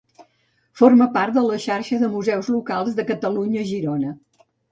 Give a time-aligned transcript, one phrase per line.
[0.79, 4.17] Forma part de la Xarxa de Museus Locals de Catalunya-Girona.